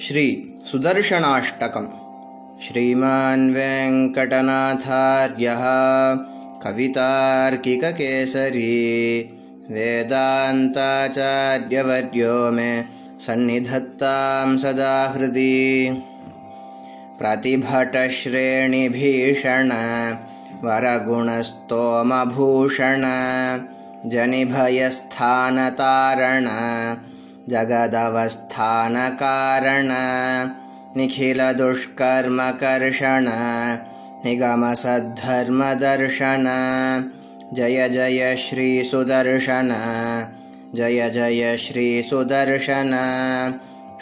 [0.00, 1.86] श्रीसुदर्शनाष्टकम्।
[2.62, 5.62] श्रीमान् वेङ्कटनाथार्यः
[6.62, 8.70] कवितार्किककेसरी
[9.70, 12.84] वेदान्ताचार्यवर्यो मे
[13.20, 16.02] सन्निधत्तां सदा हृदि
[17.18, 19.72] प्रतिभटश्रेणिभीषण
[20.64, 23.02] वरगुणस्तोमभूषण
[24.06, 26.46] जनिभयस्थानतारण
[27.48, 29.88] जगदवस्थानकारण
[30.96, 33.30] निखिलदुष्कर्मकर्षण
[34.24, 36.44] निगमसद्धर्मदर्शन।
[37.54, 39.74] जय जय श्रीसुदर्शन
[40.74, 42.90] जय जय श्रीसुदर्शन।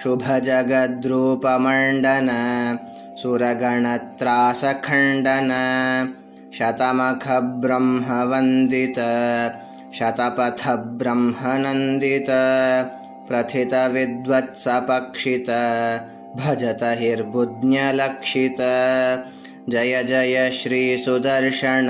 [0.03, 2.29] शुभजगद्रूपमण्डन
[3.23, 5.51] सुरगणत्रासखण्डन।
[6.55, 8.99] शतमखब्रह्मवन्दित
[9.95, 12.27] शतपथब्रह्मनन्दित
[13.29, 15.47] प्रथितविद्वत्सपक्षित
[16.37, 18.57] भजत हिर्बुज्ञलक्षित
[19.69, 21.87] जय जय श्रीसुदर्शन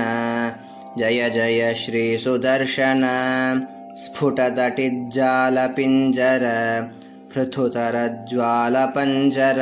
[0.97, 3.01] जय जय श्रीसुदर्शन
[3.97, 6.43] स्फुटतटिज्जालपिञ्जर
[7.33, 9.57] पृथुतरज्ज्वालपञ्जर।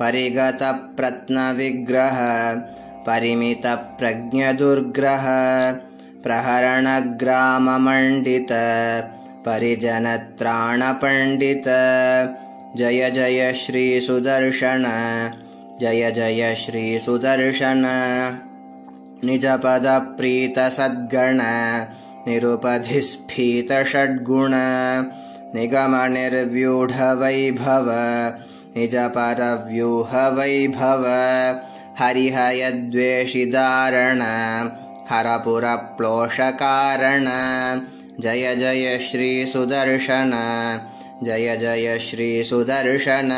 [0.00, 2.18] परिगतप्रत्नविग्रह
[3.06, 5.26] परिमितप्रज्ञदुर्ग्रह।
[6.22, 8.52] प्रहरणग्राममण्डित
[9.46, 11.68] परिजनत्राणपण्डित।
[12.76, 14.84] जय जय श्रीसुदर्शन
[15.80, 17.84] जय जय श्रीसुदर्शन
[19.24, 21.40] निजपदप्रीतसद्गण।
[22.26, 24.54] निरुपधिस्फीतषड्गुण।
[25.54, 27.88] निगमनिर्व्यूढवैभव।
[28.76, 31.04] निजपरव्यूहवैभव
[31.98, 34.22] हरिहयद्वेषिदारण।
[35.10, 37.26] हरपुरप्लोषकारण
[38.22, 40.30] जय जय श्रीसुदर्शन
[41.24, 43.30] जय जय श्रीसुदर्शन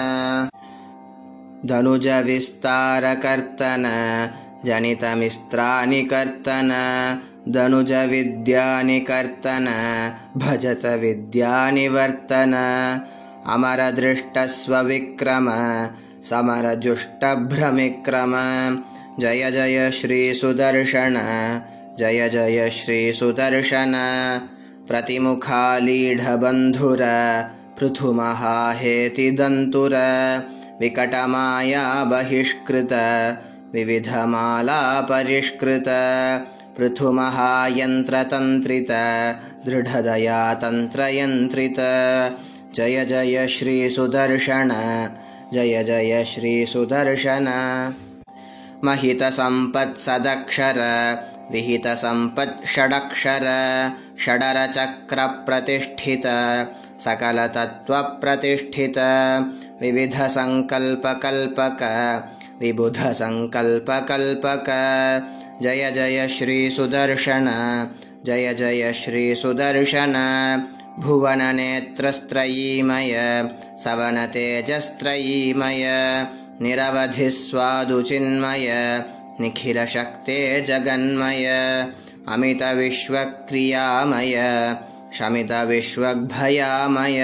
[1.67, 3.85] धनुजविस्तारकर्तन
[4.67, 6.71] जनितमिस्त्रानिकर्तन
[7.57, 9.69] धनुजविद्यानिकर्तन
[10.37, 12.55] भजत विद्यानिवर्तन
[13.55, 15.49] अमरदृष्टस्वविक्रम
[16.31, 18.35] समरजुष्टभ्रमिक्रम
[19.21, 21.21] जय जय श्रीसुदर्शन
[21.99, 23.95] जय जय श्रीसुदर्शन
[24.93, 27.03] प्रतिमुखालीढबन्धुर
[27.79, 29.95] पृथुमहाहेतिदन्तुर
[30.81, 32.93] विकटमाया बहिष्कृत
[33.75, 35.89] विविधमालापरिष्कृत
[36.79, 38.93] पृथुमहायन्त्रतन्त्रित
[39.67, 41.79] दृढदया तन्त्रयन्त्रित
[42.77, 44.71] जय जय श्रीसुदर्शन
[45.55, 47.47] जय जय श्रीसुदर्शन
[48.85, 50.79] महितसम्पत्सदक्षर
[51.53, 53.45] विहितसम्पत् षडक्षर
[54.25, 56.27] षडरचक्रप्रतिष्ठित
[57.05, 58.99] सकलतत्त्वप्रतिष्ठित
[59.83, 61.83] विविधसङ्कल्पकल्पक
[62.61, 64.69] विबुधसङ्कल्पकल्पक।
[65.63, 67.47] जय जय श्रीसुदर्शन
[68.27, 70.15] जय जय श्रीसुदर्शन
[70.99, 73.13] भुवननेत्रस्त्रयीमय
[73.85, 75.85] सवनतेजस्त्रयीमय
[76.63, 78.69] निरवधिस्वादुचिन्मय
[79.43, 81.47] निखिलशक्ते जगन्मय।
[82.29, 84.37] अमितविश्वक्रियामय।
[85.15, 87.21] शमितविश्वग्भयामय।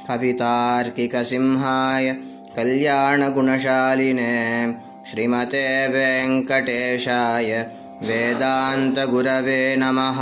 [0.07, 2.15] कवितार्किकसिंहाय
[2.55, 4.33] कल्याणगुणशालिने
[5.11, 10.19] श्रीमते वेङ्कटेशाय वेदान्तगुरवे नमः